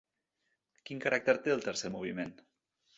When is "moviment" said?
2.01-2.39